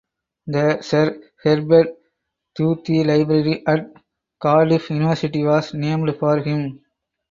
[0.47, 1.89] The Sir Herbert
[2.55, 3.91] Duthie Library at
[4.41, 6.81] Cardiff University was named for him.